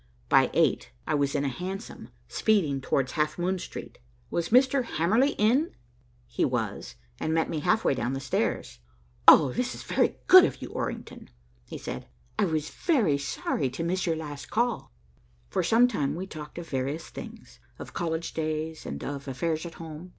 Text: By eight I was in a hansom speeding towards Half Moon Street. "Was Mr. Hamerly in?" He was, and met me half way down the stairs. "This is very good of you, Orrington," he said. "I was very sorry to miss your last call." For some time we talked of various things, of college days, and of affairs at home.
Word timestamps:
By 0.29 0.49
eight 0.55 0.91
I 1.05 1.13
was 1.13 1.35
in 1.35 1.45
a 1.45 1.49
hansom 1.49 2.09
speeding 2.27 2.81
towards 2.81 3.11
Half 3.11 3.37
Moon 3.37 3.59
Street. 3.59 3.99
"Was 4.31 4.49
Mr. 4.49 4.83
Hamerly 4.83 5.35
in?" 5.37 5.75
He 6.25 6.43
was, 6.43 6.95
and 7.19 7.35
met 7.35 7.51
me 7.51 7.59
half 7.59 7.85
way 7.85 7.93
down 7.93 8.13
the 8.13 8.19
stairs. 8.19 8.79
"This 9.29 9.75
is 9.75 9.83
very 9.83 10.15
good 10.25 10.43
of 10.43 10.59
you, 10.59 10.69
Orrington," 10.69 11.29
he 11.67 11.77
said. 11.77 12.07
"I 12.39 12.45
was 12.45 12.71
very 12.71 13.19
sorry 13.19 13.69
to 13.69 13.83
miss 13.83 14.07
your 14.07 14.15
last 14.15 14.49
call." 14.49 14.91
For 15.51 15.61
some 15.61 15.87
time 15.87 16.15
we 16.15 16.25
talked 16.25 16.57
of 16.57 16.67
various 16.67 17.11
things, 17.11 17.59
of 17.77 17.93
college 17.93 18.33
days, 18.33 18.87
and 18.87 19.03
of 19.03 19.27
affairs 19.27 19.67
at 19.67 19.75
home. 19.75 20.09